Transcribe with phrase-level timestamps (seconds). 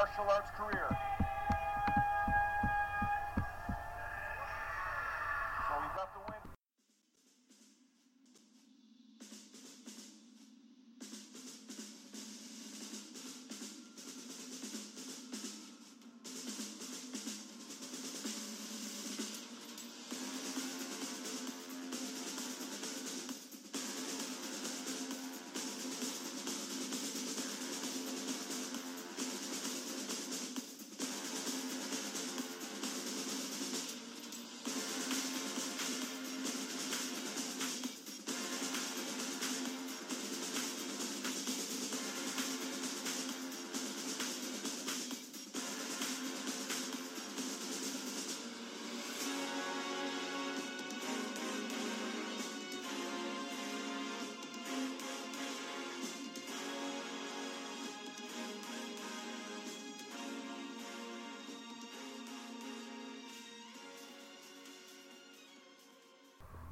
[0.00, 0.99] martial arts career.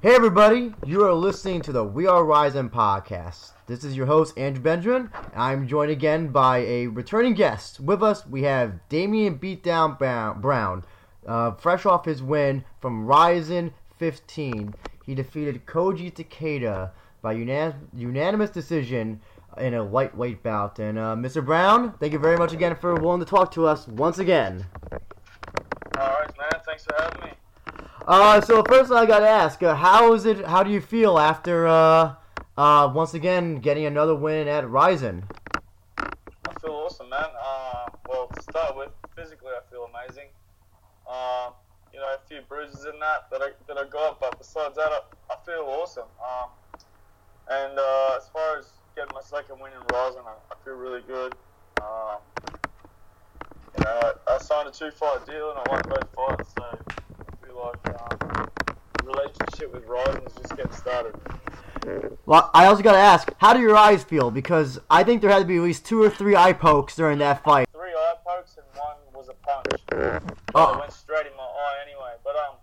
[0.01, 3.51] Hey everybody, you are listening to the We Are Rising podcast.
[3.67, 5.11] This is your host Andrew Benjamin.
[5.35, 7.81] I'm joined again by a returning guest.
[7.81, 9.99] With us, we have Damien Beatdown
[10.39, 10.85] Brown,
[11.27, 14.73] uh, fresh off his win from Rising 15.
[15.05, 16.91] He defeated Koji Takeda
[17.21, 19.19] by unan- unanimous decision
[19.57, 20.79] in a lightweight bout.
[20.79, 21.45] And uh, Mr.
[21.45, 24.65] Brown, thank you very much again for willing to talk to us once again.
[24.93, 24.99] All
[26.07, 26.61] right, man.
[26.65, 27.31] Thanks for having me.
[28.09, 30.43] Uh, so first I gotta ask, uh, how is it?
[30.43, 32.15] How do you feel after uh,
[32.57, 35.25] uh, once again getting another win at Rizin?
[35.99, 37.27] I feel awesome, man.
[37.39, 40.29] Uh, well, to start with, physically I feel amazing.
[41.07, 41.53] Um,
[41.93, 44.89] you know, a few bruises in that that I that I got, but besides that,
[44.91, 45.01] I,
[45.31, 46.09] I feel awesome.
[46.17, 46.49] Um,
[47.47, 51.03] and uh, as far as getting my second win in Rizin, I, I feel really
[51.05, 51.35] good.
[51.79, 52.17] Um,
[53.77, 56.98] you know, I, I signed a two-fight deal and I won both fights, so
[57.59, 58.49] like um,
[59.03, 59.85] relationship with
[60.37, 61.15] just getting started.
[62.25, 64.31] Well, I also gotta ask, how do your eyes feel?
[64.31, 67.17] Because I think there had to be at least two or three eye pokes during
[67.19, 67.67] that fight.
[67.71, 69.81] three eye pokes and one was a punch.
[70.55, 70.73] Oh.
[70.73, 72.13] It went straight in my eye anyway.
[72.23, 72.55] But um,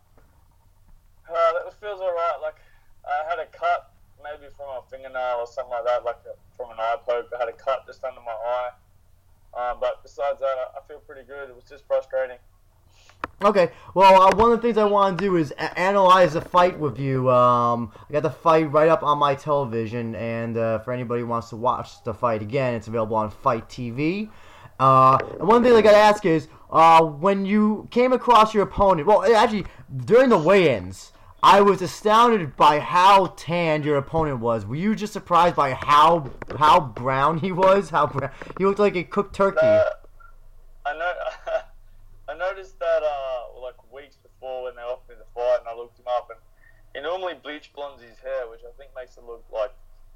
[1.28, 2.40] uh, that feels alright.
[2.42, 2.56] Like
[3.04, 3.90] I had a cut,
[4.22, 7.26] maybe from a fingernail or something like that, like a, from an eye poke.
[7.34, 8.70] I had a cut just under my eye.
[9.56, 11.48] Um, but besides that, I, I feel pretty good.
[11.48, 12.38] It was just frustrating.
[13.42, 16.40] Okay, well, uh, one of the things I want to do is a- analyze the
[16.40, 17.30] fight with you.
[17.30, 21.26] Um, I got the fight right up on my television, and uh, for anybody who
[21.26, 24.30] wants to watch the fight again, it's available on FITE TV.
[24.80, 28.62] Uh, and one thing I got to ask is, uh, when you came across your
[28.62, 29.66] opponent, well, actually,
[30.06, 34.64] during the weigh-ins, I was astounded by how tanned your opponent was.
[34.64, 37.90] Were you just surprised by how how brown he was?
[37.90, 38.32] How brown?
[38.58, 39.58] he looked like a cooked turkey.
[39.60, 39.84] Uh,
[40.86, 41.12] I know.
[42.28, 44.82] I noticed that uh, like weeks before when they
[45.46, 46.40] fight, and I looked him up, and
[46.94, 49.72] he normally bleach blondes his hair, which I think makes it look like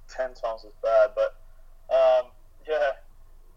[0.08, 1.14] ten times as bad.
[1.14, 1.38] But
[1.94, 2.30] um,
[2.66, 2.98] yeah,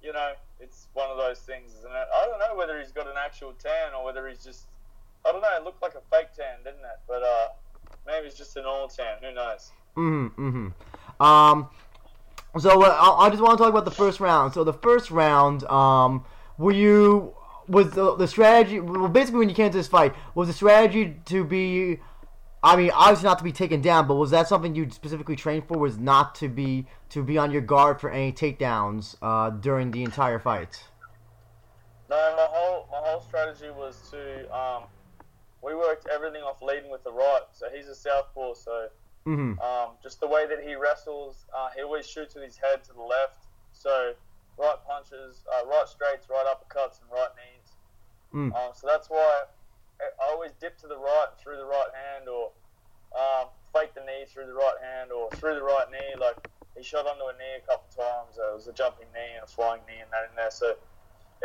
[0.01, 2.07] you know, it's one of those things, isn't it?
[2.13, 4.67] I don't know whether he's got an actual tan or whether he's just
[5.25, 5.55] I don't know.
[5.57, 6.99] It looked like a fake tan, didn't it?
[7.07, 7.47] But uh,
[8.05, 9.17] maybe it's just a normal tan.
[9.21, 9.71] Who knows?
[9.95, 10.47] Mm-hmm.
[10.47, 11.23] mm-hmm.
[11.23, 11.69] Um,
[12.59, 14.53] so uh, I, I just want to talk about the first round.
[14.53, 16.25] So the first round, um,
[16.57, 17.33] were you
[17.67, 18.79] was the, the strategy?
[18.79, 21.99] Well, basically, when you came to this fight, was the strategy to be?
[22.63, 25.67] I mean, obviously not to be taken down, but was that something you specifically trained
[25.67, 25.77] for?
[25.77, 30.03] Was not to be to be on your guard for any takedowns uh, during the
[30.03, 30.83] entire fight?
[32.09, 34.83] No, my whole my whole strategy was to um,
[35.61, 37.41] we worked everything off leading with the right.
[37.51, 38.87] So he's a southpaw, so
[39.27, 39.55] Mm-hmm.
[39.63, 42.93] um, just the way that he wrestles, uh, he always shoots with his head to
[42.93, 43.47] the left.
[43.71, 44.13] So
[44.57, 47.52] right punches, uh, right straights, right uppercuts, and right knees.
[48.33, 48.49] Mm.
[48.55, 49.43] Um, so that's why
[50.01, 52.51] I always dip to the right through the right hand, or
[53.13, 56.17] um, fake the knee through the right hand, or through the right knee.
[56.19, 56.37] Like
[56.75, 58.37] he shot onto a knee a couple times.
[58.37, 60.51] Uh, it was a jumping knee and a flying knee and that in there.
[60.51, 60.75] So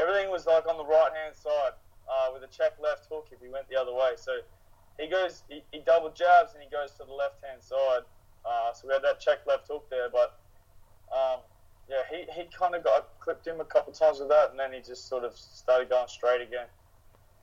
[0.00, 1.76] everything was like on the right hand side
[2.08, 4.16] uh, with a check left hook if he went the other way.
[4.16, 4.40] So
[4.98, 8.08] he goes, he, he double jabs and he goes to the left hand side.
[8.48, 10.40] Uh, so we had that check left hook there, but
[11.12, 11.40] um,
[11.88, 14.72] yeah, he, he kind of got clipped him a couple times with that, and then
[14.72, 16.66] he just sort of started going straight again.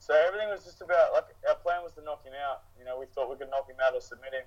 [0.06, 2.62] So everything was just about like our plan was to knock him out.
[2.78, 4.46] You know, we thought we could knock him out or submit him.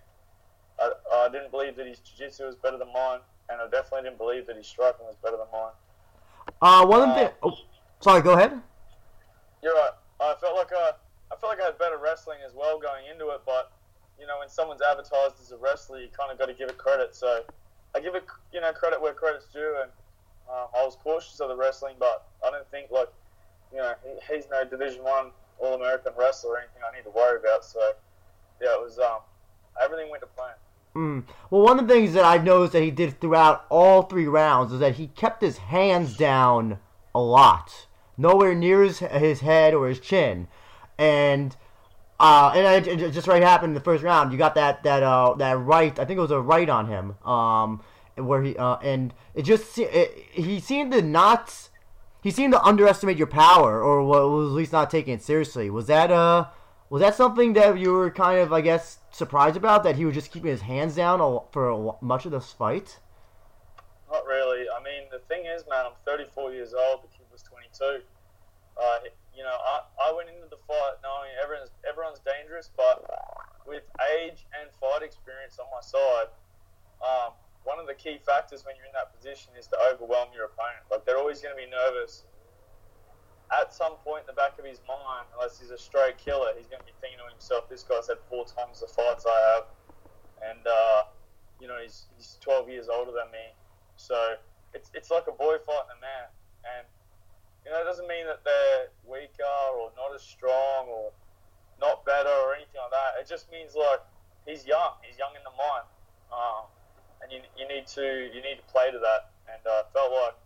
[0.79, 0.93] I,
[1.27, 3.19] I didn't believe that his jiu-jitsu was better than mine,
[3.51, 5.75] and I definitely didn't believe that his striking was better than mine.
[6.63, 7.59] Uh, one Uh, oh,
[7.99, 8.55] sorry, go ahead.
[9.61, 9.91] You're right.
[10.21, 10.93] I felt like I,
[11.33, 13.73] I felt like I had better wrestling as well going into it, but
[14.21, 16.79] you know, when someone's advertised as a wrestler, you kind of got to give it
[16.79, 17.17] credit.
[17.17, 17.43] So
[17.97, 18.23] I give it,
[18.53, 19.91] you know, credit where credit's due, and
[20.49, 23.09] Um, I was cautious of the wrestling, but I don't think like
[23.73, 27.11] you know he, he's no Division One All American wrestler or anything I need to
[27.11, 27.65] worry about.
[27.65, 27.93] So
[28.61, 29.21] yeah, it was um,
[29.83, 30.55] everything went to plan.
[30.95, 31.25] Mm.
[31.51, 34.73] Well, one of the things that I've noticed that he did throughout all three rounds
[34.73, 36.79] is that he kept his hands down
[37.15, 40.49] a lot, nowhere near his, his head or his chin,
[40.99, 41.57] and
[42.19, 44.33] uh, and it, just right happened in the first round.
[44.33, 47.17] You got that that uh that right, I think it was a right on him,
[47.25, 47.83] um,
[48.17, 51.69] where he uh, and it just it, he seemed to not.
[52.23, 55.71] He seemed to underestimate your power, or was at least not taking it seriously.
[55.71, 56.49] Was that uh,
[56.91, 59.85] was that something that you were kind of, I guess, surprised about?
[59.85, 61.21] That he was just keeping his hands down
[61.53, 62.99] for much of this fight?
[64.11, 64.67] Not really.
[64.69, 67.03] I mean, the thing is, man, I'm 34 years old.
[67.03, 68.01] The kid was 22.
[68.81, 68.99] Uh,
[69.37, 73.05] you know, I, I went into the fight knowing everyone's everyone's dangerous, but
[73.67, 73.85] with
[74.17, 76.33] age and fight experience on my side,
[77.05, 77.33] um,
[77.69, 80.81] one of the key factors when you're in that position is to overwhelm your opponent.
[80.89, 82.25] Like they're always going to be nervous.
[83.53, 86.65] At some point in the back of his mind, unless he's a straight killer, he's
[86.65, 89.65] going to be thinking to himself, "This guy's had four times the fights I have,
[90.49, 91.01] and uh,
[91.61, 93.53] you know he's he's 12 years older than me,
[93.97, 94.37] so
[94.73, 96.29] it's it's like a boy fighting a man,
[96.77, 96.85] and
[97.65, 101.13] you know it doesn't mean that they're weaker or not as strong or
[101.81, 103.17] not better or anything like that.
[103.17, 104.05] It just means like
[104.45, 105.89] he's young, he's young in the mind,
[106.29, 106.69] um,
[107.29, 109.37] and you, you need to you need to play to that.
[109.53, 110.37] And I uh, felt like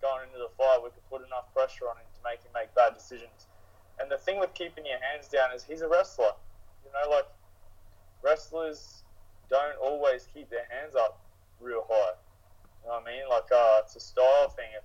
[0.00, 2.74] going into the fight, we could put enough pressure on him to make him make
[2.74, 3.48] bad decisions.
[4.00, 6.32] And the thing with keeping your hands down is he's a wrestler.
[6.84, 7.28] You know, like
[8.24, 9.04] wrestlers
[9.50, 11.20] don't always keep their hands up
[11.60, 12.16] real high.
[12.82, 13.24] You know what I mean?
[13.28, 14.72] Like uh, it's a style thing.
[14.76, 14.84] If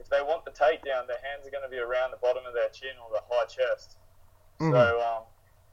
[0.00, 2.54] if they want the takedown, their hands are going to be around the bottom of
[2.54, 3.98] their chin or the high chest.
[4.60, 4.70] Mhm.
[4.72, 5.22] So um,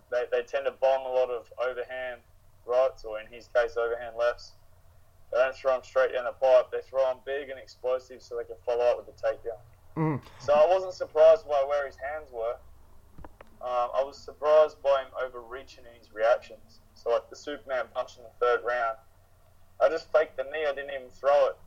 [0.09, 2.21] they, they tend to bomb a lot of overhand
[2.65, 4.53] rights, or in his case, overhand lefts.
[5.31, 6.71] They don't throw them straight down the pipe.
[6.71, 9.59] They throw them big and explosive so they can follow up with the takedown.
[9.97, 10.21] Mhm.
[10.39, 12.55] So I wasn't surprised by where his hands were.
[13.61, 16.81] Um, I was surprised by him overreaching in his reactions.
[16.93, 18.97] So like the Superman punch in the third round,
[19.81, 20.65] I just faked the knee.
[20.67, 21.57] I didn't even throw it,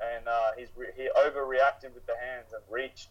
[0.00, 3.10] and uh, he's re- he overreacted with the hands and reached,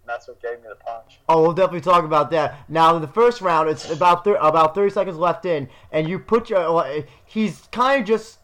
[0.00, 1.20] and that's what gave me the punch.
[1.28, 2.68] Oh, we'll definitely talk about that.
[2.68, 6.18] Now, in the first round, it's about thir- about thirty seconds left in, and you
[6.18, 6.84] put your
[7.24, 8.38] he's kind of just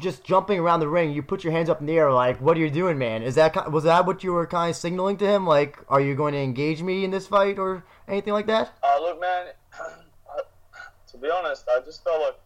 [0.00, 1.12] just jumping around the ring.
[1.12, 3.34] You put your hands up in the air, like, "What are you doing, man?" Is
[3.34, 5.46] that was that what you were kind of signaling to him?
[5.46, 8.72] Like, are you going to engage me in this fight or anything like that?
[8.82, 9.48] Uh, look, man.
[11.08, 12.40] to be honest, I just felt like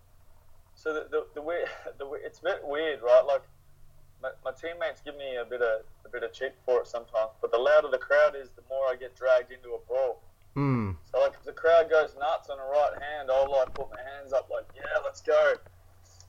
[0.74, 1.68] so the the, the, weird,
[1.98, 3.24] the we- it's a bit weird, right?
[3.24, 3.42] Like
[4.22, 7.30] my, my teammates give me a bit of a bit of cheek for it sometimes,
[7.40, 10.22] but the louder the crowd is, the more I get dragged into a brawl.
[10.54, 10.92] Hmm.
[11.12, 14.00] So like if the crowd goes nuts on the right hand, I'll like put my
[14.16, 15.54] hands up like yeah, let's go.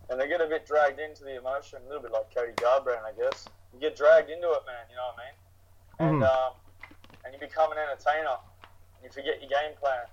[0.10, 3.04] And they get a bit dragged into the emotion, a little bit like Cody Garbrandt,
[3.04, 3.48] I guess.
[3.74, 4.86] You get dragged into it, man.
[4.90, 5.36] You know what I mean?
[6.00, 6.28] And Mhm.
[6.28, 6.54] um,
[7.26, 8.38] and you become an entertainer.
[8.96, 10.08] And you forget your game plan.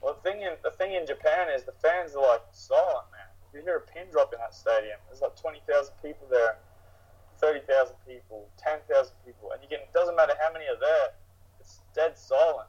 [0.00, 3.26] Well, the thing in the thing in Japan is the fans are like silent, man.
[3.48, 6.58] If you hear a pin drop in that stadium, there's like twenty thousand people there,
[7.38, 9.80] thirty thousand people, ten thousand people, and you can.
[9.80, 11.08] It doesn't matter how many are there.
[11.58, 12.68] It's dead silent.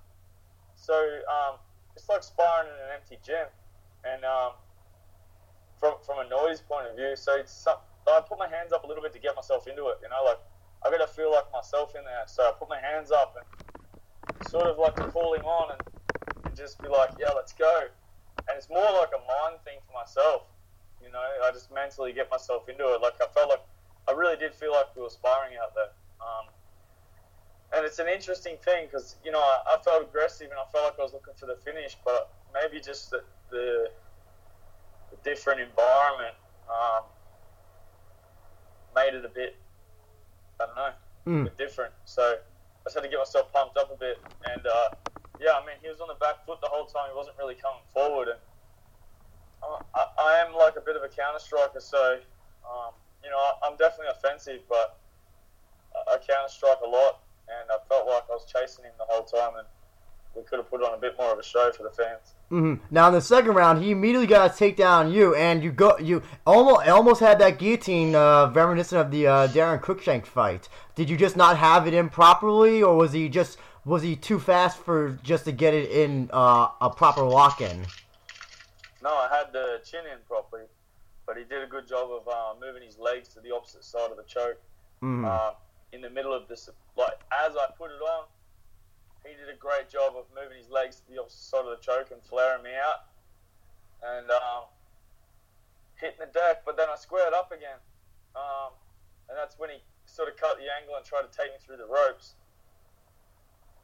[0.75, 0.95] So
[1.29, 1.59] um,
[1.95, 3.47] it's like sparring in an empty gym,
[4.03, 4.53] and um,
[5.85, 7.77] from from a noise point of view, so it's some,
[8.09, 10.01] I put my hands up a little bit to get myself into it.
[10.01, 10.41] You know, like
[10.81, 12.25] I got to feel like myself in there.
[12.25, 13.45] So I put my hands up and
[14.41, 15.81] sort of like to call him on and,
[16.45, 17.89] and just be like, yeah, let's go.
[18.49, 20.49] And it's more like a mind thing for myself.
[21.01, 23.01] You know, I just mentally get myself into it.
[23.01, 23.65] Like I felt like
[24.07, 25.93] I really did feel like we were sparring out there.
[26.21, 26.45] Um,
[27.73, 30.85] and it's an interesting thing because you know I, I felt aggressive and I felt
[30.85, 33.89] like I was looking for the finish, but maybe just the the,
[35.11, 36.35] the different environment
[36.69, 37.03] um,
[38.95, 39.57] made it a bit
[40.61, 40.95] I don't know a
[41.27, 41.43] Mm.
[41.45, 41.93] bit different.
[42.05, 42.37] So I
[42.85, 44.21] just had to get myself pumped up a bit.
[44.45, 44.89] And uh,
[45.39, 47.09] yeah, I mean he was on the back foot the whole time.
[47.09, 48.39] He wasn't really coming forward, and
[49.63, 52.21] I, I, I am like a bit of a counter striker, so
[52.63, 52.93] um,
[53.23, 55.01] you know I, I'm definitely offensive, but
[55.95, 59.05] I, I counter strike a lot and I felt like I was chasing him the
[59.09, 59.67] whole time, and
[60.35, 62.34] we could have put on a bit more of a show for the fans.
[62.49, 65.71] Hmm Now in the second round, he immediately got a takedown on you, and you
[65.71, 70.69] go you almost almost had that guillotine uh, reminiscent of the uh, Daron Cruickshank fight.
[70.93, 74.39] Did you just not have it in properly, or was he just was he too
[74.39, 77.85] fast for just to get it in uh, a proper lock in?
[79.01, 80.63] No, I had the chin in properly,
[81.25, 84.11] but he did a good job of uh, moving his legs to the opposite side
[84.11, 84.61] of the choke.
[85.01, 85.25] Mm.
[85.25, 85.53] Um,
[85.93, 88.25] in the middle of this, like as I put it on,
[89.27, 91.81] he did a great job of moving his legs to the opposite side of the
[91.81, 93.09] choke and flaring me out,
[94.03, 94.69] and um,
[95.95, 96.63] hitting the deck.
[96.65, 97.79] But then I squared up again,
[98.35, 98.73] um,
[99.29, 101.77] and that's when he sort of cut the angle and tried to take me through
[101.77, 102.35] the ropes.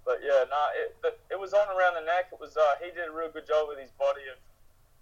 [0.05, 2.29] But yeah, no, it, it, it was on around the neck.
[2.31, 4.37] It was uh, he did a real good job with his body of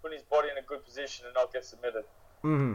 [0.02, 2.04] putting his body in a good position and not get submitted.
[2.42, 2.74] hmm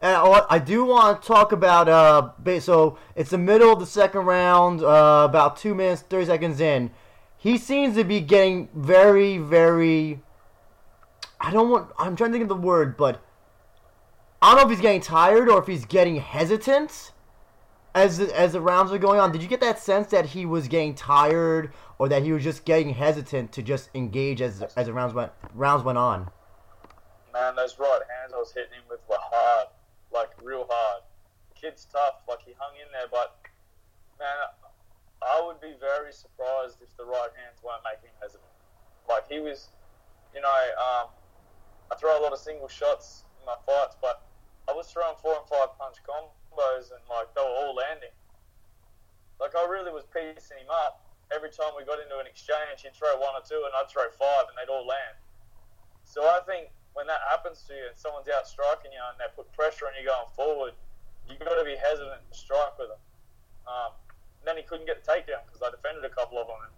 [0.00, 3.86] And I I do want to talk about uh, so it's the middle of the
[3.86, 6.90] second round, uh, about two minutes thirty seconds in.
[7.42, 10.20] He seems to be getting very, very.
[11.40, 11.90] I don't want.
[11.98, 13.20] I'm trying to think of the word, but
[14.40, 17.10] I don't know if he's getting tired or if he's getting hesitant
[17.96, 19.32] as as the rounds are going on.
[19.32, 22.64] Did you get that sense that he was getting tired or that he was just
[22.64, 26.30] getting hesitant to just engage as as the rounds went rounds went on?
[27.32, 29.66] Man, those right hands I was hitting him with were hard,
[30.12, 31.02] like real hard.
[31.60, 33.36] Kid's tough, like he hung in there, but
[34.20, 34.28] man,
[35.22, 38.50] I would be very surprised if the right hands weren't making hesitant.
[39.08, 39.70] Like he was,
[40.34, 41.06] you know, um,
[41.90, 44.26] I throw a lot of single shots in my fights, but
[44.68, 48.14] I was throwing four and five punch combos, and like they were all landing.
[49.40, 51.02] Like I really was piecing him up.
[51.34, 54.06] Every time we got into an exchange, he'd throw one or two, and I'd throw
[54.14, 55.16] five, and they'd all land.
[56.04, 59.28] So I think when that happens to you and someone's out striking you and they
[59.32, 60.76] put pressure on you going forward,
[61.24, 63.02] you've got to be hesitant to strike with them.
[63.64, 63.96] Um,
[64.44, 66.58] then he couldn't get the takedown because I defended a couple of them.
[66.66, 66.74] And,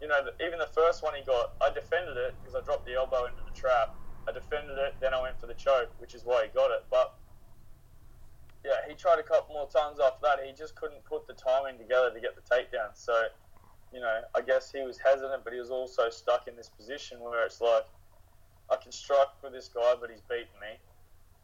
[0.00, 2.94] you know, even the first one he got, I defended it because I dropped the
[2.94, 3.96] elbow into the trap.
[4.28, 6.86] I defended it, then I went for the choke, which is why he got it.
[6.90, 7.14] But
[8.64, 10.38] yeah, he tried a couple more times after that.
[10.46, 12.94] He just couldn't put the timing together to get the takedown.
[12.94, 13.14] So,
[13.92, 17.18] you know, I guess he was hesitant, but he was also stuck in this position
[17.20, 17.84] where it's like,
[18.70, 20.78] I can strike with this guy, but he's beaten me.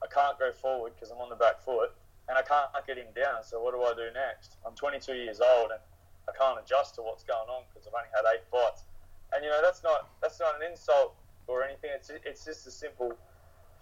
[0.02, 1.90] I can't go forward because I'm on the back foot,
[2.28, 3.42] and I can't get him down.
[3.42, 4.56] So what do I do next?
[4.66, 5.80] I'm 22 years old, and
[6.28, 8.84] I can't adjust to what's going on because I've only had eight fights.
[9.32, 11.14] And you know that's not that's not an insult
[11.46, 11.90] or anything.
[11.94, 13.12] It's it's just a simple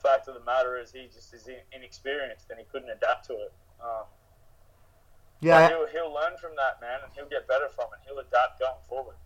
[0.02, 3.52] fact of the matter is he just is inexperienced and he couldn't adapt to it.
[3.82, 4.04] Um,
[5.40, 8.00] Yeah, he'll, he'll learn from that, man, and he'll get better from it.
[8.06, 9.16] He'll adapt going forward.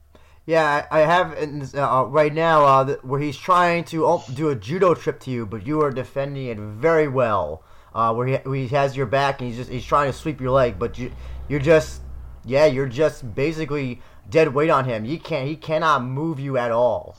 [0.47, 4.95] Yeah, I have in uh, right now uh, where he's trying to do a judo
[4.95, 7.63] trip to you, but you are defending it very well.
[7.93, 10.41] Uh, where he, where he has your back and he's just he's trying to sweep
[10.41, 11.11] your leg, but you
[11.49, 12.01] you're just
[12.45, 15.05] yeah you're just basically dead weight on him.
[15.05, 17.17] He can't he cannot move you at all.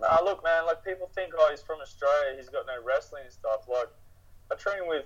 [0.00, 0.66] Nah, look, man.
[0.66, 2.36] Like people think, oh, he's from Australia.
[2.36, 3.68] He's got no wrestling and stuff.
[3.68, 3.88] Like
[4.50, 5.04] I train with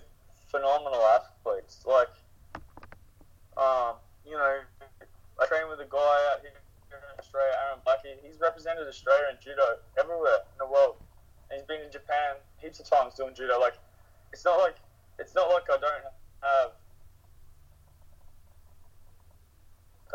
[0.51, 1.85] phenomenal athletes.
[1.87, 2.11] Like,
[3.57, 4.61] um, you know,
[5.41, 6.53] I train with a guy out here
[6.91, 8.17] in Australia, Aaron Blackie.
[8.27, 10.97] He's represented Australia in judo everywhere in the world.
[11.51, 13.61] And he's been in Japan heaps of times doing judo.
[13.61, 13.79] Like,
[14.33, 14.77] it's not like
[15.19, 16.05] it's not like I don't
[16.43, 16.73] have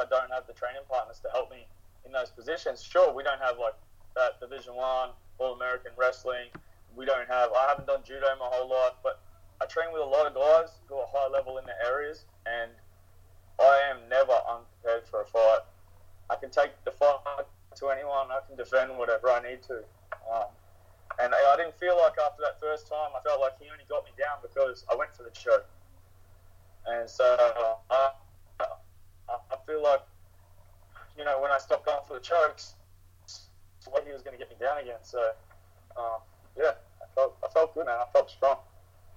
[0.01, 1.68] I don't have the training partners to help me
[2.06, 2.82] in those positions.
[2.82, 3.75] Sure, we don't have like
[4.15, 6.50] that Division One All American Wrestling.
[6.96, 7.51] We don't have.
[7.53, 9.22] I haven't done judo my whole life, but
[9.62, 12.72] I train with a lot of guys who are high level in their areas, and
[13.60, 15.62] I am never unprepared for a fight.
[16.30, 18.32] I can take the fight to anyone.
[18.32, 19.84] I can defend whatever I need to.
[20.34, 20.50] Um,
[21.20, 24.06] and I didn't feel like after that first time, I felt like he only got
[24.06, 25.65] me down because I went for the choke.
[26.86, 27.36] And so
[27.91, 28.10] uh,
[29.30, 30.01] I, I feel like,
[31.18, 32.75] you know, when I stopped going for the chokes,
[33.89, 35.00] what he was going to get me down again.
[35.03, 35.32] So,
[35.98, 36.22] um,
[36.58, 37.96] yeah, I felt, I felt good, man.
[38.00, 38.58] I felt strong.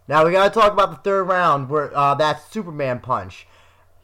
[0.07, 3.47] Now we gotta talk about the third round where uh, that Superman punch.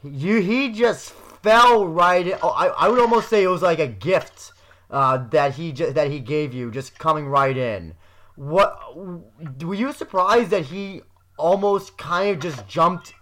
[0.03, 2.25] You he just fell right.
[2.25, 4.51] In, oh, I I would almost say it was like a gift
[4.91, 7.95] uh, that he that he gave you, just coming right in.
[8.35, 11.01] What were you surprised that he
[11.37, 13.13] almost kind of just jumped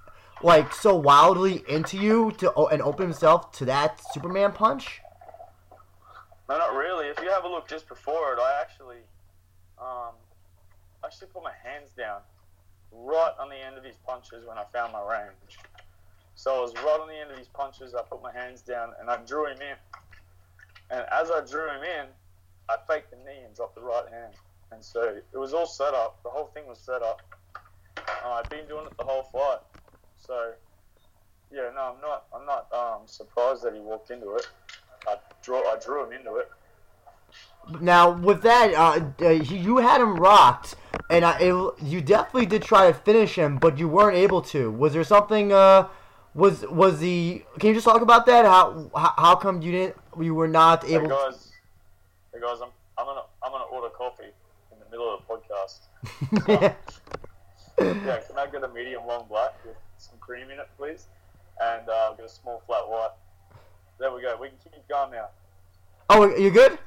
[0.41, 5.01] like so wildly into you to and open himself to that Superman punch?
[6.47, 7.07] No, not really.
[7.07, 8.97] If you have a look just before it, I actually,
[9.79, 10.13] um,
[11.05, 12.21] actually put my hands down
[12.91, 15.59] right on the end of his punches when I found my range.
[16.33, 17.93] So I was right on the end of his punches.
[17.93, 19.75] I put my hands down and I drew him in.
[20.91, 22.05] And as I drew him in,
[22.69, 24.34] I faked the knee and dropped the right hand.
[24.72, 25.01] And so
[25.34, 26.22] it was all set up.
[26.24, 27.22] The whole thing was set up.
[27.98, 29.60] Uh, I've been doing it the whole fight.
[30.25, 30.53] So
[31.51, 32.25] yeah, no, I'm not.
[32.34, 34.48] I'm not um, surprised that he walked into it.
[35.08, 35.58] I drew.
[35.58, 36.51] I drew him into it.
[37.81, 40.75] Now with that, uh, uh, you had him rocked,
[41.10, 44.72] and I, it, you definitely did try to finish him, but you weren't able to.
[44.72, 45.51] Was there something?
[45.51, 45.88] Uh,
[46.36, 47.43] was was the?
[47.60, 48.46] Can you just talk about that?
[48.46, 49.96] How, how come you didn't?
[50.19, 51.09] You were not able.
[51.09, 51.51] Hey guys,
[52.33, 54.23] hey guys, I'm, I'm gonna I'm gonna order coffee
[54.71, 56.45] in the middle of the podcast.
[56.45, 56.75] To...
[57.79, 61.05] Yeah, can I get a medium long black with some cream in it, please?
[61.61, 63.11] And uh, I'll get a small flat white.
[63.99, 64.38] There we go.
[64.39, 65.29] We can keep going now.
[66.09, 66.77] oh, you good?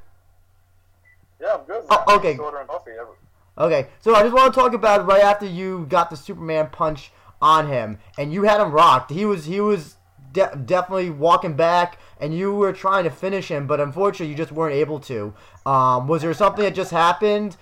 [1.40, 1.84] Yeah, I'm good.
[1.88, 2.32] Oh, okay.
[2.32, 2.90] just ordering coffee.
[3.00, 3.14] Every-
[3.58, 7.10] Okay, so I just want to talk about right after you got the Superman punch
[7.40, 9.10] on him, and you had him rocked.
[9.10, 9.96] He was he was
[10.32, 14.52] de- definitely walking back, and you were trying to finish him, but unfortunately, you just
[14.52, 15.34] weren't able to.
[15.66, 17.56] Um, was there something that just happened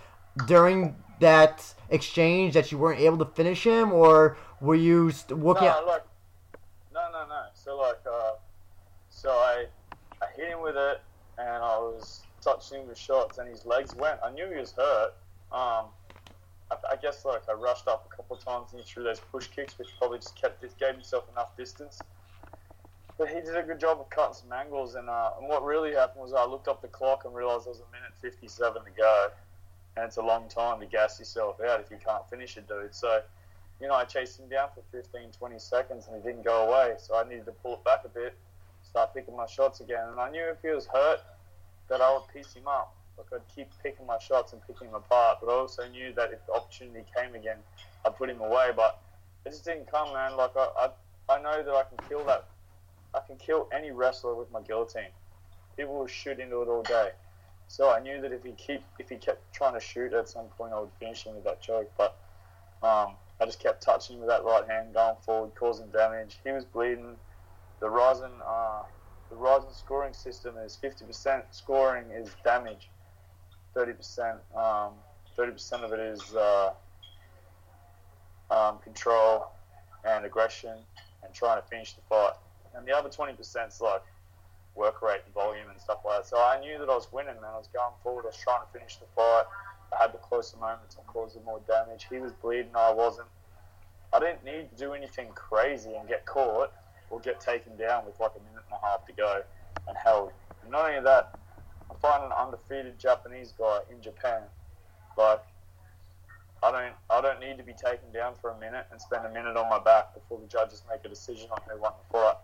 [0.47, 5.65] during that exchange that you weren't able to finish him, or were you st- looking
[5.65, 5.87] no, at?
[5.87, 6.03] like,
[6.95, 7.43] no, no, no.
[7.55, 8.33] So like, uh,
[9.11, 9.67] so I,
[10.23, 11.00] I hit him with it,
[11.39, 14.19] and I was touching him with shots, and his legs went.
[14.25, 15.15] I knew he was hurt.
[15.53, 15.87] Um,
[16.71, 19.21] I, I guess like I rushed up a couple of times, and he threw those
[19.21, 22.00] push kicks, which probably just kept just gave himself enough distance.
[23.21, 25.93] But he did a good job of cutting some angles, and, uh, and what really
[25.93, 28.91] happened was I looked up the clock and realized there was a minute 57 to
[28.97, 29.29] go,
[29.97, 32.95] and it's a long time to gas yourself out if you can't finish a dude.
[32.95, 33.21] So
[33.81, 36.95] you know, I chased him down for 15, 20 seconds and he didn't go away.
[36.99, 38.35] So I needed to pull it back a bit,
[38.83, 40.07] start picking my shots again.
[40.11, 41.21] And I knew if he was hurt,
[41.89, 42.95] that I would piece him up.
[43.17, 45.39] Like I'd keep picking my shots and picking him apart.
[45.41, 47.59] But I also knew that if the opportunity came again,
[48.05, 48.69] I'd put him away.
[48.77, 49.00] But
[49.47, 50.37] it just didn't come, man.
[50.37, 50.69] Like I,
[51.29, 52.45] I, I know that I can kill that.
[53.14, 55.11] I can kill any wrestler with my guillotine.
[55.76, 57.11] People will shoot into it all day.
[57.69, 60.47] So I knew that if he keep, if he kept trying to shoot, at some
[60.47, 61.90] point I would finish him with that choke.
[61.97, 62.17] But
[62.83, 66.38] um, I just kept touching him with that right hand, going forward, causing damage.
[66.45, 67.17] He was bleeding.
[67.81, 68.83] The Rizin, uh,
[69.31, 72.90] the Rizin scoring system is 50% scoring is damage,
[73.75, 74.93] 30%, um,
[75.38, 76.73] 30% of it is uh,
[78.50, 79.52] um, control
[80.05, 80.76] and aggression
[81.23, 82.35] and trying to finish the fight.
[82.75, 84.03] And the other 20% is like
[84.75, 86.27] work rate and volume and stuff like that.
[86.27, 87.50] So I knew that I was winning, man.
[87.55, 88.23] I was going forward.
[88.25, 89.45] I was trying to finish the fight.
[89.93, 90.97] I had the closer moments.
[90.99, 92.06] I caused him more damage.
[92.09, 92.71] He was bleeding.
[92.75, 93.28] I wasn't.
[94.13, 96.73] I didn't need to do anything crazy and get caught
[97.11, 99.43] or get taken down with like a minute and a half to go
[99.89, 100.33] and held.
[100.63, 101.35] And not only that,
[101.91, 104.43] I find an undefeated Japanese guy in Japan.
[105.17, 105.43] Like
[106.63, 109.30] I don't I don't need to be taken down for a minute and spend a
[109.30, 112.37] minute on my back before the judges make a decision on who won the fight.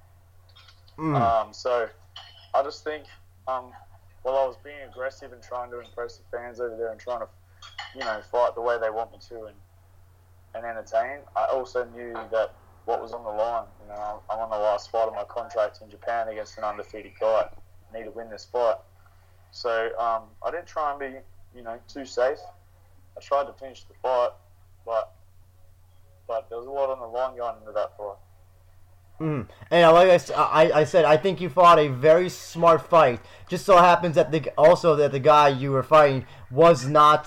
[0.99, 1.21] Mm.
[1.21, 1.89] Um, so
[2.55, 3.05] I just think
[3.47, 3.73] um,
[4.23, 7.21] while I was being aggressive and trying to impress the fans over there and trying
[7.21, 7.29] to,
[7.95, 9.57] you know, fight the way they want me to and
[10.55, 12.55] and entertain, I also knew that
[12.87, 13.67] what was on the line.
[13.83, 17.13] You know, I'm on the last fight of my contract in Japan against an undefeated
[17.21, 17.49] guy.
[17.93, 18.77] I need to win this fight.
[19.51, 21.19] So um, I didn't try and be,
[21.55, 22.39] you know, too safe.
[23.17, 24.31] I tried to finish the fight,
[24.85, 25.13] but
[26.27, 28.17] but there was a lot on the line going into that fight.
[29.21, 29.49] Mm.
[29.71, 33.21] And like I I said, I think you fought a very smart fight.
[33.49, 37.27] Just so happens that the also that the guy you were fighting was not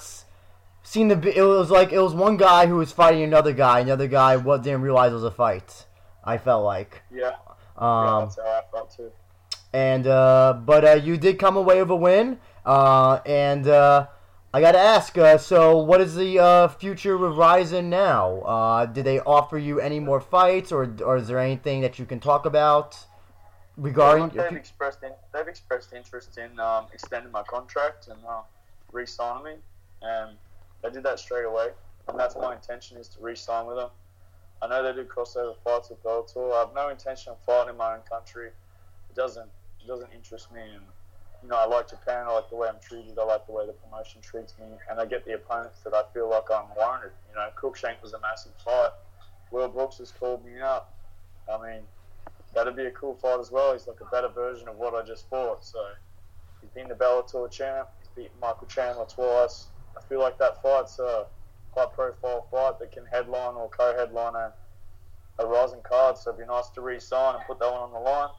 [0.84, 1.36] seen to be.
[1.36, 3.80] It was like it was one guy who was fighting another guy.
[3.80, 5.86] Another guy what didn't realize it was a fight.
[6.24, 7.02] I felt like.
[7.12, 7.34] Yeah, yeah,
[7.78, 9.12] Um, that's how I felt too.
[9.74, 12.40] and uh, but uh, you did come away with a win.
[12.66, 13.68] Uh, and
[14.52, 15.16] I gotta ask.
[15.16, 18.40] Uh, so, what is the uh, future with Rizin now?
[18.42, 22.06] Uh, did they offer you any more fights, or or is there anything that you
[22.06, 22.98] can talk about
[23.78, 24.36] regarding?
[24.36, 28.42] Well, they've expressed in, they've expressed interest in um, extending my contract and uh,
[28.92, 29.54] re-signing me,
[30.02, 30.36] and
[30.82, 31.68] they did that straight away.
[32.08, 33.90] And that's my intention is to re-sign with them.
[34.64, 36.56] I know they do crossover fights with Bellator.
[36.56, 38.48] I have no intention of fighting in my own country.
[38.48, 40.62] It doesn't it doesn't interest me.
[40.62, 40.84] And
[41.42, 42.26] you know, I like Japan.
[42.28, 43.18] I like the way I'm treated.
[43.18, 46.04] I like the way the promotion treats me, and I get the opponents that I
[46.14, 47.12] feel like I'm warranted.
[47.30, 48.90] You know, Cruickshank was a massive fight.
[49.52, 50.94] Will Brooks has called me up.
[51.52, 51.82] I mean,
[52.54, 53.74] that'd be a cool fight as well.
[53.74, 55.66] He's like a better version of what I just fought.
[55.66, 55.80] So
[56.62, 57.88] he's been the Bellator champ.
[58.00, 59.68] He's beaten Michael Chandler twice.
[59.98, 61.26] I feel like that fight's a
[61.76, 64.54] high-profile fight that can headline or co-headline a,
[65.40, 66.18] a rising card.
[66.18, 68.30] So it'd be nice to re-sign and put that one on the line.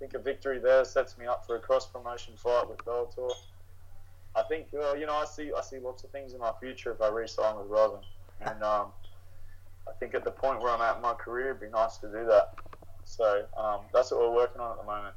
[0.00, 3.30] I think a victory there sets me up for a cross-promotion fight with Bellator.
[4.34, 6.92] I think, uh, you know, I see I see lots of things in my future
[6.92, 7.98] if I re-sign with Rising,
[8.40, 8.86] and um,
[9.86, 12.06] I think at the point where I'm at in my career, it'd be nice to
[12.06, 12.54] do that.
[13.04, 15.14] So um, that's what we're working on at the moment.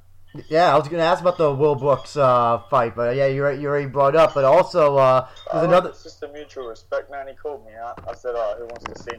[0.49, 3.69] Yeah, I was gonna ask about the Will Brooks uh, fight, but yeah, you you
[3.69, 4.33] already brought it up.
[4.33, 5.89] But also, uh, there's like another.
[5.91, 7.27] It's just a mutual respect, man.
[7.29, 8.03] He called me out.
[8.09, 9.17] I said, "Oh, who wants to see?"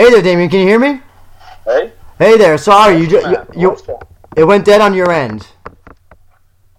[0.00, 0.48] Hey there, Damien.
[0.48, 1.02] Can you hear me?
[1.66, 1.92] Hey?
[2.18, 2.56] Hey there.
[2.56, 3.76] Sorry, you ju- you, you
[4.34, 5.46] it went dead on your end.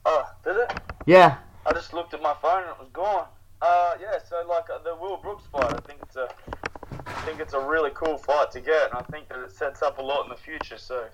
[0.04, 0.74] Oh, did it?
[1.06, 1.38] Yeah.
[1.68, 3.28] I just looked at my phone and it was gone.
[3.62, 4.18] Uh, yeah.
[4.28, 6.30] So like uh, the Will Brooks fight, I think it's a,
[7.06, 9.84] I think it's a really cool fight to get, and I think that it sets
[9.84, 10.80] up a lot in the future.
[10.80, 11.06] So.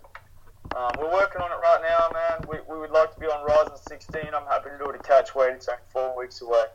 [0.77, 2.47] Um, we're working on it right now, man.
[2.49, 4.21] We, we would like to be on Rizin 16.
[4.33, 5.53] I'm happy to do it at catch weight.
[5.53, 6.65] It's only four weeks away.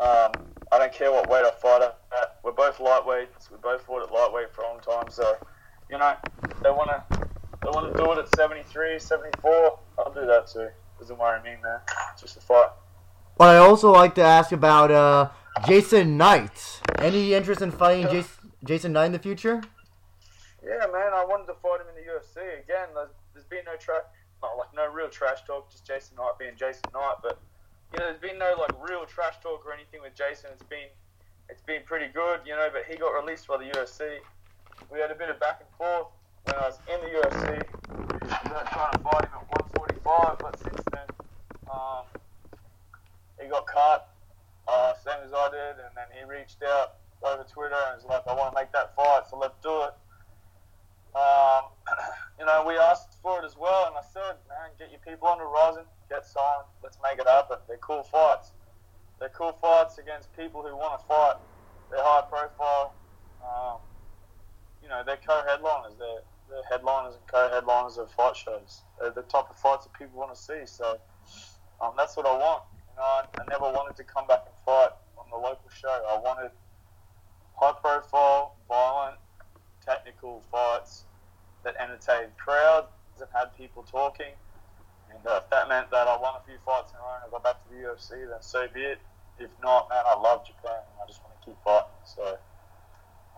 [0.00, 0.32] Um,
[0.70, 2.38] I don't care what weight I fight at.
[2.42, 3.50] We're both lightweights.
[3.50, 5.10] We both fought at lightweight for a long time.
[5.10, 5.36] So,
[5.90, 6.14] you know,
[6.62, 7.28] they want to
[7.62, 9.78] they want to do it at 73, 74.
[9.98, 10.68] I'll do that too.
[10.98, 11.80] Doesn't worry me, man.
[12.12, 12.70] It's just a fight.
[13.36, 15.30] But I also like to ask about uh,
[15.66, 16.80] Jason Knight.
[16.98, 19.62] Any interest in fighting Jason, Jason Knight in the future?
[20.64, 21.12] Yeah, man.
[21.14, 22.88] I wanted to fight him in the UFC again.
[22.94, 24.02] There's, there's been no trash,
[24.42, 25.70] not like no real trash talk.
[25.70, 27.40] Just Jason Knight being Jason Knight, but
[27.92, 30.50] you know, there's been no like real trash talk or anything with Jason.
[30.52, 30.88] It's been
[31.48, 32.68] it's been pretty good, you know.
[32.72, 34.18] But he got released by the UFC.
[34.90, 36.08] We had a bit of back and forth
[36.44, 37.66] when I was in the UFC.
[38.44, 41.08] We were trying to fight him at 145, but since then,
[41.70, 42.04] um,
[43.40, 44.16] he got cut,
[44.66, 48.26] uh, same as I did, and then he reached out over Twitter and was like,
[48.28, 49.94] "I want to make that fight, so let's do it."
[51.14, 51.72] Um,
[52.38, 55.28] you know, we asked for it as well, and I said, man, get your people
[55.28, 57.58] on the Horizon, get signed, let's make it happen.
[57.66, 58.52] They're cool fights.
[59.18, 61.34] They're cool fights against people who want to fight.
[61.90, 62.94] They're high profile.
[63.42, 63.82] Um,
[64.82, 65.98] you know, they're co-headliners.
[65.98, 68.82] They're, they're headliners and co-headliners of fight shows.
[69.00, 70.62] They're the type of fights that people want to see.
[70.64, 70.98] So
[71.82, 72.62] um, that's what I want.
[72.86, 75.90] You know, I, I never wanted to come back and fight on the local show.
[75.90, 76.52] I wanted
[77.58, 79.18] high-profile, violent,
[79.84, 81.04] technical fights
[81.64, 82.86] that entertained crowds
[83.18, 84.32] and had people talking.
[85.10, 87.24] And uh, if that meant that I won a few fights in a row and
[87.26, 89.00] I got back to the UFC, then so be it.
[89.40, 90.80] If not, man, I love Japan.
[91.02, 91.88] I just want to keep fighting.
[92.04, 92.38] So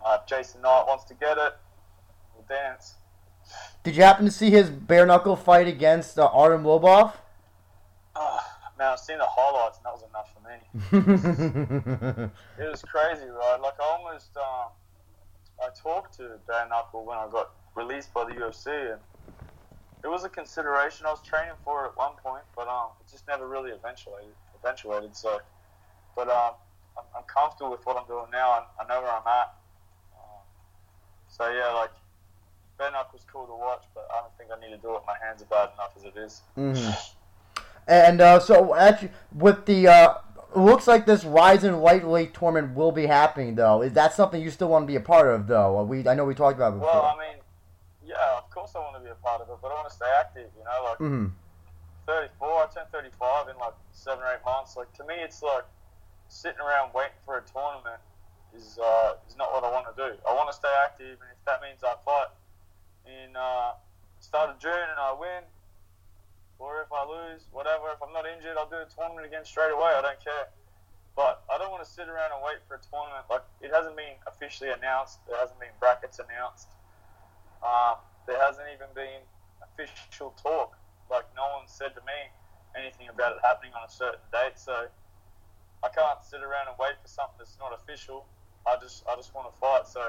[0.05, 1.57] uh, if Jason Knight wants to get it,
[2.35, 2.95] we'll dance.
[3.83, 7.13] Did you happen to see his bare knuckle fight against uh, Artem Lobov?
[8.15, 8.39] Uh,
[8.79, 12.31] man, I've seen the highlights and that was enough for me.
[12.59, 13.59] It was crazy, right?
[13.61, 14.69] Like I almost, um,
[15.63, 19.01] I talked to bare knuckle when I got released by the UFC, and
[20.05, 21.07] it was a consideration.
[21.07, 24.35] I was training for it at one point, but um, it just never really eventuated.
[24.63, 25.41] Eventuated, so.
[26.17, 26.55] But um,
[26.97, 29.55] I'm, I'm comfortable with what I'm doing now, and I know where I'm at.
[30.15, 30.43] Um,
[31.29, 31.91] so yeah, like
[32.79, 35.03] bare knuckle's cool to watch, but I don't think I need to do it.
[35.07, 36.43] My hands are bad enough as it is.
[36.57, 37.15] Mhm.
[37.87, 40.15] And uh, so, actually, with the uh,
[40.55, 43.83] looks like this Rizin lightweight tournament will be happening, though.
[43.83, 45.83] Is that something you still want to be a part of, though?
[45.83, 46.93] We I know we talked about it before.
[46.95, 47.39] Well, I mean,
[48.05, 49.95] yeah, of course I want to be a part of it, but I want to
[49.95, 50.51] stay active.
[50.57, 50.99] You know, like.
[50.99, 51.27] hmm
[52.07, 52.49] 34.
[52.49, 54.77] I turned 35 in like seven or eight months.
[54.77, 55.65] Like to me, it's like
[56.31, 57.99] sitting around waiting for a tournament
[58.55, 60.15] is uh, is not what I want to do.
[60.23, 62.31] I want to stay active, and if that means I fight
[63.07, 63.75] in uh,
[64.23, 65.43] start of June and I win,
[66.59, 67.91] or if I lose, whatever.
[67.91, 69.91] If I'm not injured, I'll do a tournament again straight away.
[69.91, 70.49] I don't care.
[71.19, 73.27] But I don't want to sit around and wait for a tournament.
[73.29, 75.19] Like it hasn't been officially announced.
[75.27, 76.71] There hasn't been brackets announced.
[77.61, 77.99] Um,
[78.31, 79.21] there hasn't even been
[79.59, 80.79] official talk.
[81.11, 82.31] Like no one said to me
[82.79, 84.55] anything about it happening on a certain date.
[84.55, 84.87] So
[85.83, 88.27] I can't sit around and wait for something that's not official.
[88.67, 89.89] I just I just want to fight.
[89.89, 90.01] So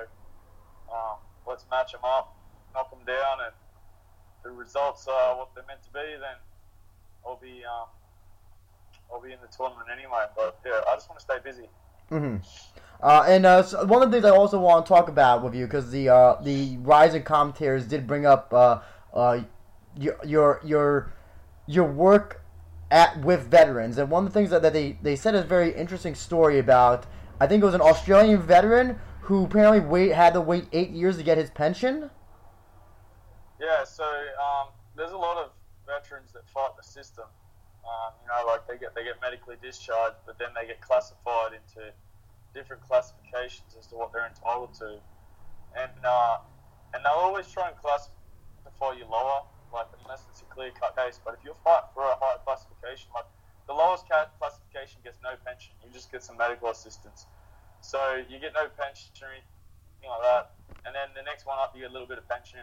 [0.91, 2.35] um, let's match them up,
[2.73, 3.55] knock them down, and
[4.43, 6.03] the results are what they're meant to be.
[6.19, 6.37] Then
[7.25, 7.87] I'll be um,
[9.13, 10.25] I'll be in the tournament anyway.
[10.35, 11.69] But yeah, I just want to stay busy.
[12.09, 12.37] hmm
[13.01, 15.55] Uh, and uh, so one of the things I also want to talk about with
[15.55, 18.79] you, because the uh, the Rising commentators did bring up uh,
[19.13, 19.41] uh,
[19.97, 21.13] your your your
[21.67, 22.40] your work
[22.91, 25.47] at with veterans, and one of the things that, that they, they said is a
[25.47, 27.05] very interesting story about.
[27.39, 31.17] I think it was an Australian veteran who apparently wait had to wait eight years
[31.17, 32.11] to get his pension.
[33.59, 35.51] Yeah, so um, there's a lot of
[35.87, 37.25] veterans that fight the system.
[37.85, 41.53] Um, you know, like they get they get medically discharged, but then they get classified
[41.53, 41.91] into
[42.53, 44.99] different classifications as to what they're entitled to,
[45.79, 46.37] and uh,
[46.93, 49.41] and they'll always try and classify you lower,
[49.73, 51.19] like unless it's a clear cut case.
[51.23, 53.27] But if you fight for a higher classification, like
[53.67, 57.27] the lowest ca- classification gets no pension, you just get some medical assistance.
[57.81, 60.43] So you get no pension or anything like that,
[60.85, 62.61] and then the next one up you get a little bit of pension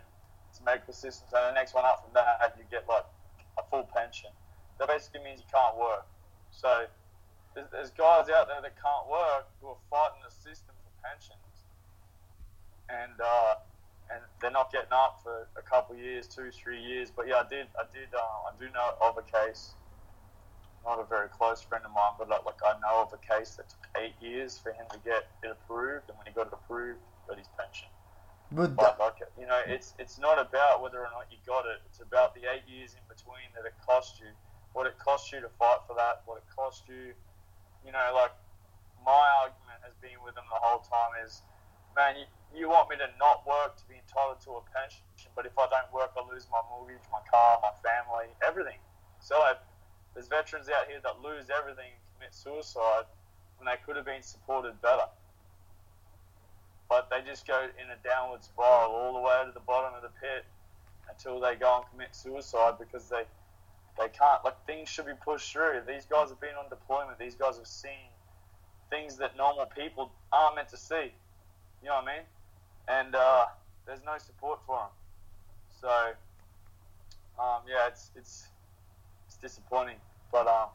[0.50, 3.04] some medical assistance, and the next one up from that, you get like
[3.58, 4.30] a full pension.
[4.78, 6.06] That basically means you can't work.
[6.50, 6.86] So
[7.54, 11.68] there's, there's guys out there that can't work who are fighting the system for pensions,
[12.88, 13.60] and uh,
[14.10, 17.10] and they're not getting up for a couple of years, two, three years.
[17.14, 19.74] But yeah, I did, I did, uh, I do know of a case.
[20.84, 23.56] Not a very close friend of mine, but like, like I know of a case
[23.56, 26.54] that took eight years for him to get it approved, and when he got it
[26.54, 27.88] approved, he got his pension.
[28.50, 31.84] But But like you know, it's it's not about whether or not you got it.
[31.84, 34.32] It's about the eight years in between that it cost you,
[34.72, 37.12] what it cost you to fight for that, what it cost you.
[37.84, 38.32] You know, like
[39.04, 41.44] my argument has been with them the whole time is,
[41.92, 45.04] man, you, you want me to not work to be entitled to a pension,
[45.36, 48.78] but if I don't work, I lose my mortgage, my car, my family, everything.
[49.20, 49.60] So like,
[50.14, 53.06] there's veterans out here that lose everything and commit suicide
[53.58, 55.06] when they could have been supported better
[56.88, 60.02] but they just go in a downward spiral all the way to the bottom of
[60.02, 60.44] the pit
[61.08, 63.22] until they go and commit suicide because they
[63.98, 65.82] they can't like things should be pushed through.
[65.86, 67.18] These guys have been on deployment.
[67.18, 68.08] These guys have seen
[68.90, 71.12] things that normal people aren't meant to see.
[71.82, 72.24] You know what I mean?
[72.88, 73.46] And uh,
[73.86, 74.90] there's no support for them.
[75.80, 75.88] So
[77.42, 78.48] um, yeah, it's it's
[79.26, 79.96] it's disappointing.
[80.32, 80.68] But um,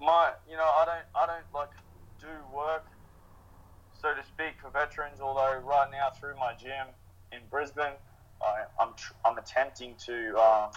[0.00, 1.70] my you know I don't I don't like
[2.20, 2.84] do work
[4.04, 5.20] so to speak, for veterans.
[5.20, 6.92] Although right now through my gym
[7.32, 7.96] in Brisbane,
[8.42, 10.70] I, I'm tr- I'm attempting to, um,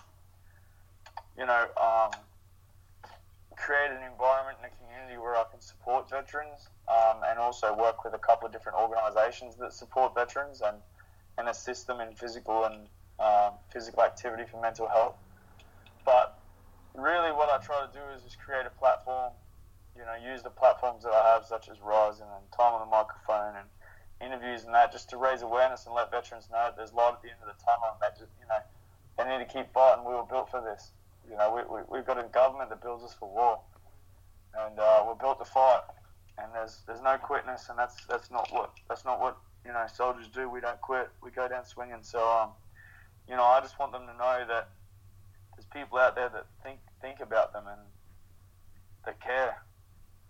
[1.38, 2.12] you know, um,
[3.58, 8.06] create an environment in a community where I can support veterans, um, and also work
[8.06, 10.78] with a couple of different organisations that support veterans and
[11.38, 12.88] and assist them in physical and
[13.20, 15.15] um, physical activity for mental health.
[16.06, 16.39] But
[16.96, 19.34] really, what I try to do is just create a platform
[19.98, 22.91] you know, use the platforms that I have, such as Rising and Time on the
[22.91, 23.67] Microphone and
[24.22, 27.22] interviews and that, just to raise awareness and let veterans know that there's light at
[27.22, 28.62] the end of the tunnel and that, just, you know,
[29.17, 30.06] they need to keep fighting.
[30.06, 30.93] We were built for this.
[31.30, 33.60] You know, we, we, we've got a government that builds us for war.
[34.58, 35.82] And uh, we're built to fight.
[36.38, 39.86] And there's there's no quitness, and that's that's not what that's not what you know
[39.92, 40.48] soldiers do.
[40.48, 41.10] We don't quit.
[41.24, 42.04] We go down swinging.
[42.04, 42.50] So um,
[43.28, 44.70] you know, I just want them to know that
[45.56, 47.82] there's people out there that think think about them and
[49.06, 49.58] that care.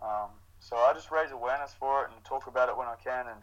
[0.02, 0.30] Um,
[0.60, 3.42] so I just raise awareness for it and talk about it when I can and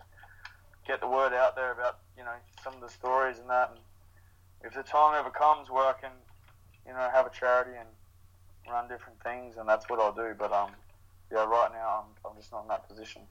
[0.87, 3.71] get the word out there about you know some of the stories and that.
[3.71, 3.81] And
[4.65, 6.11] if the time ever comes where I can,
[6.87, 7.89] you know, have a charity and
[8.69, 10.35] run different things, and that's what I'll do.
[10.39, 10.71] But um,
[11.33, 13.23] yeah, right now I'm, I'm just not in that position.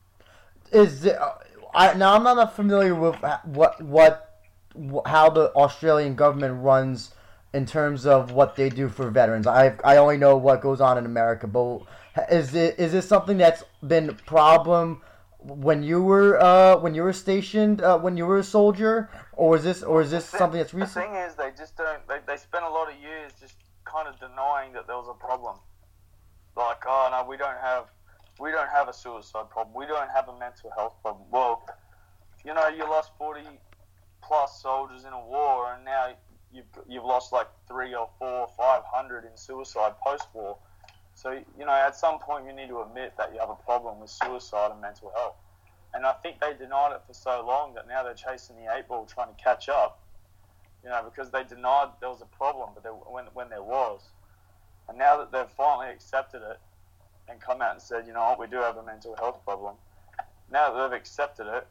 [0.71, 1.33] is it, uh,
[1.73, 4.29] I now I'm not familiar with what what
[5.05, 7.13] how the Australian government runs
[7.53, 9.47] in terms of what they do for veterans.
[9.47, 11.81] I I only know what goes on in America, but
[12.29, 15.01] is it is this something that's been problem
[15.43, 19.57] when you were uh, when you were stationed uh, when you were a soldier, or
[19.57, 20.93] is this or is this The- something that's recent?
[20.93, 22.07] The thing is, they just don't.
[22.07, 25.13] They, they spent a lot of years just kind of denying that there was a
[25.13, 25.57] problem.
[26.55, 27.85] Like, oh no, we don't have,
[28.39, 29.75] we don't have a suicide problem.
[29.75, 31.25] We don't have a mental health problem.
[31.31, 31.63] Well,
[32.45, 33.47] you know, you lost forty
[34.21, 36.13] plus soldiers in a war, and now
[36.53, 40.57] you've you've lost like three or four or five hundred in suicide post-war.
[41.15, 43.99] So you know, at some point, you need to admit that you have a problem
[43.99, 45.35] with suicide and mental health.
[45.93, 48.87] And I think they denied it for so long that now they're chasing the eight
[48.87, 49.99] ball, trying to catch up.
[50.83, 54.01] You know, because they denied there was a problem, but there, when when there was,
[54.89, 56.59] and now that they've finally accepted it
[57.29, 59.75] and come out and said, you know what, we do have a mental health problem.
[60.51, 61.67] Now that they've accepted it,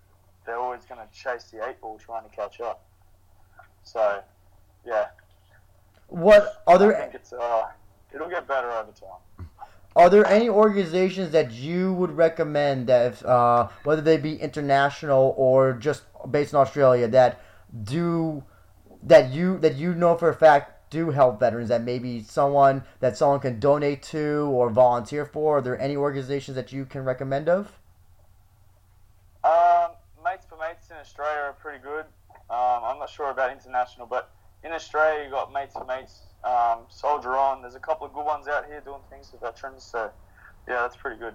[0.47, 2.85] they're always going to chase the eight ball, trying to catch up.
[3.85, 4.23] So,
[4.87, 5.07] yeah,
[6.09, 7.65] What are I think it's uh,
[8.15, 9.21] it'll get better over time.
[9.95, 15.35] Are there any organizations that you would recommend that, if, uh, whether they be international
[15.37, 17.41] or just based in Australia, that
[17.85, 18.45] do
[19.03, 21.69] that you that you know for a fact do help veterans?
[21.69, 25.59] That maybe someone that someone can donate to or volunteer for.
[25.59, 27.79] Are there any organizations that you can recommend of?
[29.45, 29.91] Um,
[30.25, 32.07] mates for mates in Australia are pretty good.
[32.49, 34.31] Um, I'm not sure about international, but
[34.65, 37.63] in Australia you got mates for mates, um, Soldier On.
[37.63, 39.83] There's a couple of good ones out here doing things for veterans.
[39.83, 40.11] So
[40.69, 41.35] yeah, that's pretty good.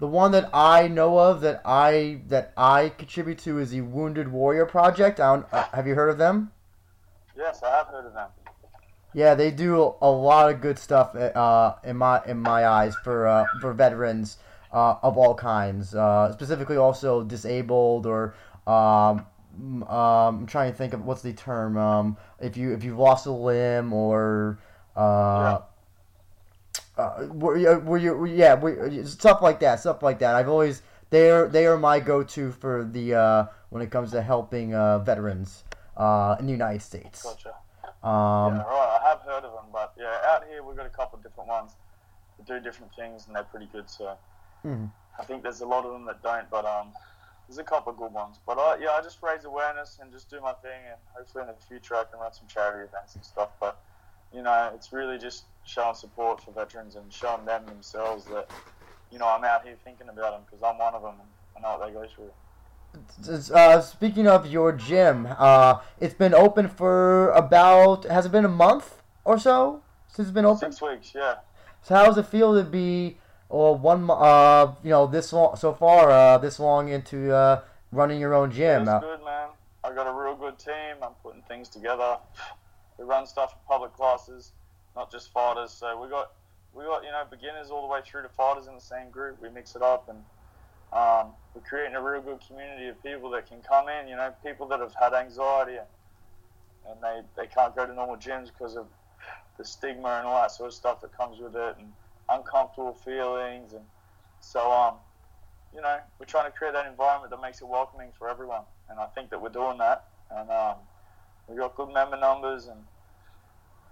[0.00, 4.28] The one that I know of that I that I contribute to is the Wounded
[4.28, 5.18] Warrior Project.
[5.18, 6.52] I don't, uh, have you heard of them?
[7.36, 8.28] Yes, I have heard of them.
[9.12, 13.26] Yeah, they do a lot of good stuff uh, in my in my eyes for
[13.26, 14.38] uh, for veterans
[14.72, 18.34] uh, of all kinds, uh, specifically also disabled or
[18.66, 19.26] um,
[19.58, 23.26] um, I'm trying to think of what's the term um, if you if you've lost
[23.26, 24.58] a limb or
[24.96, 25.60] uh,
[26.96, 30.34] uh, were you, were you yeah were, stuff like that stuff like that.
[30.34, 34.22] I've always they're they are my go to for the uh, when it comes to
[34.22, 35.64] helping uh, veterans
[35.96, 37.22] uh, in the United States.
[37.22, 37.54] Gotcha.
[38.02, 38.98] Um, yeah, right.
[39.02, 41.48] I have heard of them, but yeah, out here we've got a couple of different
[41.48, 41.72] ones
[42.36, 43.90] that do different things, and they're pretty good.
[43.90, 44.16] So
[44.64, 44.90] Mhm.
[45.18, 46.92] I think there's a lot of them that don't, but um,
[47.48, 48.38] there's a couple of good ones.
[48.46, 51.48] But I, yeah, I just raise awareness and just do my thing, and hopefully in
[51.48, 53.50] the future I can run some charity events and stuff.
[53.58, 53.80] But
[54.32, 58.50] you know, it's really just showing support for veterans and showing them themselves that
[59.10, 61.14] you know I'm out here thinking about them because I'm one of them
[61.56, 63.54] and I know what they go through.
[63.54, 68.48] uh, speaking of your gym, uh, it's been open for about has it been a
[68.48, 70.70] month or so since it's been open?
[70.72, 71.36] Six weeks, yeah.
[71.82, 75.72] So how does it feel to be or one uh you know this long so
[75.72, 77.60] far uh this long into uh
[77.92, 78.82] running your own gym?
[78.82, 79.48] It's Uh, good, man.
[79.84, 80.96] I got a real good team.
[81.02, 82.18] I'm putting things together.
[82.98, 84.52] We run stuff for public classes,
[84.94, 85.70] not just fighters.
[85.72, 86.32] So we got
[86.74, 89.40] we got you know beginners all the way through to fighters in the same group.
[89.40, 90.18] We mix it up and
[90.92, 94.08] um, we're creating a real good community of people that can come in.
[94.08, 95.86] You know, people that have had anxiety and,
[96.90, 98.86] and they they can't go to normal gyms because of
[99.56, 101.92] the stigma and all that sort of stuff that comes with it and
[102.30, 103.84] uncomfortable feelings and
[104.40, 104.94] so um
[105.74, 108.98] you know, we're trying to create that environment that makes it welcoming for everyone, and
[108.98, 110.06] I think that we're doing that.
[110.30, 110.76] And um,
[111.46, 112.80] we got good member numbers, and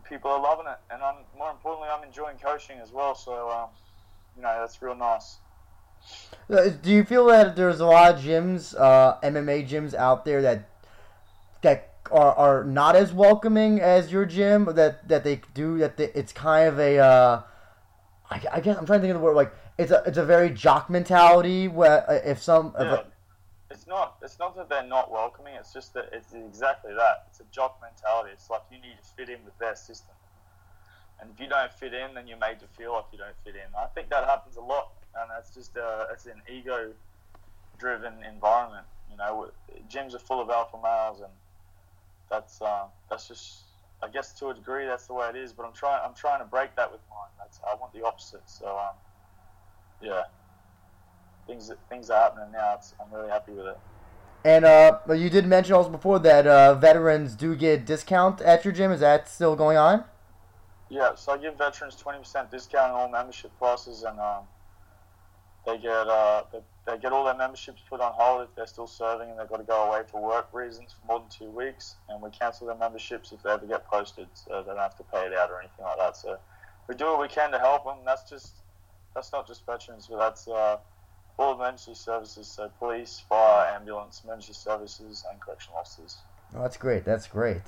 [0.09, 0.79] people are loving it.
[0.90, 3.14] And I'm more importantly, I'm enjoying coaching as well.
[3.14, 3.68] So, um,
[4.37, 5.38] you know, that's real nice.
[6.51, 10.42] Uh, Do you feel that there's a lot of gyms, uh, MMA gyms out there
[10.42, 10.68] that
[11.62, 14.66] that are, are not as welcoming as your gym?
[14.75, 17.42] That that they do that they, it's kind of a uh,
[18.30, 20.24] I, I guess I'm trying to think of the word like it's a it's a
[20.24, 22.94] very jock mentality where uh, if some if Yeah.
[22.94, 23.04] a-
[23.70, 24.16] It's not.
[24.22, 25.54] It's not that they're not welcoming.
[25.54, 27.26] It's just that it's exactly that.
[27.28, 28.30] It's a jock mentality.
[28.32, 30.14] It's like you need to fit in with their system,
[31.20, 33.54] and if you don't fit in, then you're made to feel like you don't fit
[33.56, 33.68] in.
[33.76, 38.86] I think that happens a lot, and that's just uh, it's an ego-driven environment.
[39.10, 39.50] You know,
[39.90, 41.32] gyms are full of alpha males, and
[42.30, 43.62] that's uh, that's just.
[44.02, 46.00] I guess to a degree that's the way it is, but I'm trying.
[46.04, 47.30] I'm trying to break that with mine.
[47.38, 48.42] That's I want the opposite.
[48.46, 48.94] So, um,
[50.02, 50.22] yeah,
[51.46, 52.74] things things are happening now.
[52.74, 53.78] It's, I'm really happy with it.
[54.44, 58.72] and uh, you did mention also before that uh, veterans do get discount at your
[58.72, 58.92] gym.
[58.92, 60.04] Is that still going on?
[60.88, 64.44] Yeah, so I give veterans twenty percent discount on all membership prices, and um,
[65.64, 68.87] they get uh, they, they get all their memberships put on hold if they're still
[68.87, 71.96] serving and they've got to go away for work reasons for more than two weeks,
[72.09, 75.03] and we cancel their memberships if they ever get posted, so they don't have to
[75.05, 76.16] pay it out or anything like that.
[76.16, 76.38] So
[76.88, 77.96] we do what we can to help them.
[78.05, 78.62] That's just
[79.14, 80.77] that's not just veterans, but that's uh,
[81.38, 86.18] all emergency services, so police, fire, ambulance, emergency services, and correctional officers.
[86.55, 87.05] Oh, that's great.
[87.05, 87.62] That's great.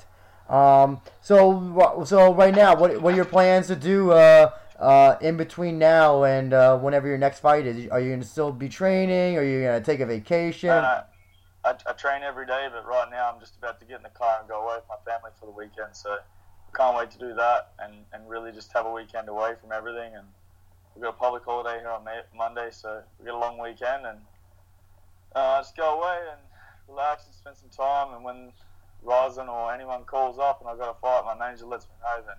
[0.48, 5.36] Um, so so right now, what what are your plans to do uh, uh, in
[5.36, 7.88] between now and uh, whenever your next fight is?
[7.88, 9.36] Are you gonna still be training?
[9.36, 10.68] Are you gonna take a vacation?
[10.68, 11.02] No.
[11.64, 14.10] I, I train every day, but right now I'm just about to get in the
[14.10, 15.94] car and go away with my family for the weekend.
[15.94, 19.54] So I can't wait to do that and, and really just have a weekend away
[19.60, 20.14] from everything.
[20.14, 20.26] And
[20.94, 24.06] we've got a public holiday here on Ma- Monday, so we get a long weekend
[24.06, 24.18] and
[25.34, 26.40] uh, just go away and
[26.88, 28.14] relax and spend some time.
[28.14, 28.52] And when
[29.02, 32.22] Rizin or anyone calls up and I've got a fight, my manager lets me know,
[32.24, 32.36] then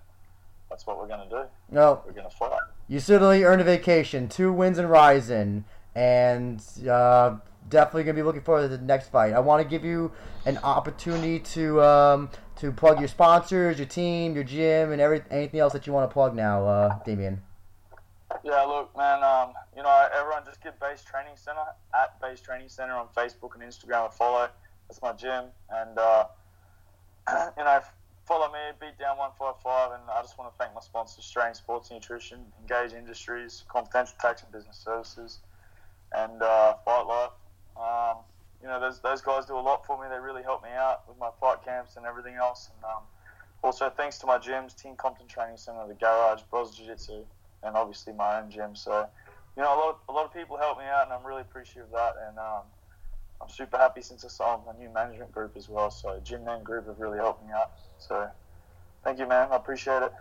[0.70, 1.42] that's what we're going to do.
[1.70, 2.58] No, We're going to fight.
[2.88, 4.28] you certainly earned a vacation.
[4.28, 7.36] Two wins in Rizin, and uh,
[7.68, 9.32] definitely gonna be looking forward to the next fight.
[9.34, 10.12] I want to give you
[10.46, 15.60] an opportunity to um, to plug your sponsors, your team, your gym, and every anything
[15.60, 17.42] else that you want to plug now, uh, Damien.
[18.44, 19.24] Yeah, look, man.
[19.24, 23.54] Um, you know, everyone just get Base Training Center at Base Training Center on Facebook
[23.54, 24.04] and Instagram.
[24.04, 24.48] And follow.
[24.88, 26.24] That's my gym, and uh,
[27.58, 27.80] you know,
[28.30, 31.18] follow me, Beat Down One Five Five, and I just want to thank my sponsors,
[31.18, 35.40] Australian Sports Nutrition, Engage Industries, Confidential Tax and Business Services,
[36.12, 37.34] and uh, Fight Life.
[37.76, 38.22] Um,
[38.62, 40.06] you know, those those guys do a lot for me.
[40.08, 42.70] They really help me out with my fight camps and everything else.
[42.72, 43.02] And um,
[43.64, 47.24] also thanks to my gyms, Team Compton Training Center, the Garage, Bros Jiu Jitsu,
[47.64, 48.76] and obviously my own gym.
[48.76, 49.08] So,
[49.56, 51.86] you know, a lot a lot of people help me out, and I'm really appreciative
[51.86, 52.14] of that.
[52.28, 52.62] And um,
[53.40, 55.90] I'm super happy since I signed my new management group as well.
[55.90, 57.72] So, Gym Man Group have really helped me out.
[57.98, 58.28] So,
[59.04, 59.48] thank you, man.
[59.50, 60.12] I appreciate it.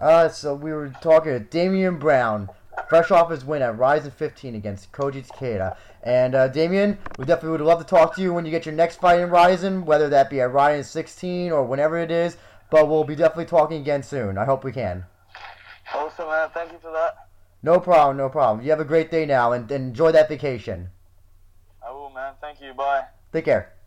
[0.00, 2.48] Uh, so we were talking to Damien Brown,
[2.88, 5.76] fresh off his win at Rizin 15 against Koji Takeda.
[6.04, 8.74] And uh, Damien, we definitely would love to talk to you when you get your
[8.74, 12.36] next fight in Rizin, whether that be at Rizin 16 or whenever it is.
[12.70, 14.38] But we'll be definitely talking again soon.
[14.38, 15.04] I hope we can.
[15.92, 16.48] Awesome, man.
[16.54, 17.28] Thank you for that.
[17.62, 18.64] No problem, no problem.
[18.64, 20.90] You have a great day now and, and enjoy that vacation.
[21.88, 22.34] I will, man.
[22.40, 22.74] Thank you.
[22.74, 23.04] Bye.
[23.32, 23.72] Take care.